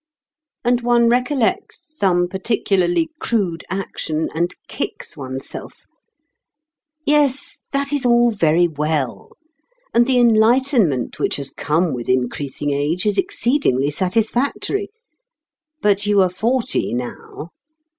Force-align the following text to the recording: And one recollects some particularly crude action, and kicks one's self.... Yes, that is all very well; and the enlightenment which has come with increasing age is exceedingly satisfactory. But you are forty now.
And 0.65 0.81
one 0.81 1.09
recollects 1.09 1.95
some 1.95 2.27
particularly 2.27 3.09
crude 3.19 3.63
action, 3.69 4.29
and 4.33 4.55
kicks 4.67 5.15
one's 5.15 5.47
self.... 5.47 5.83
Yes, 7.05 7.59
that 7.71 7.93
is 7.93 8.03
all 8.03 8.31
very 8.31 8.67
well; 8.67 9.29
and 9.93 10.07
the 10.07 10.17
enlightenment 10.17 11.19
which 11.19 11.35
has 11.35 11.51
come 11.51 11.93
with 11.93 12.09
increasing 12.09 12.71
age 12.71 13.05
is 13.05 13.19
exceedingly 13.19 13.91
satisfactory. 13.91 14.89
But 15.83 16.07
you 16.07 16.19
are 16.23 16.31
forty 16.31 16.95
now. 16.95 17.49